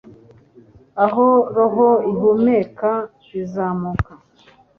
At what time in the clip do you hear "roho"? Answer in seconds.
1.55-1.87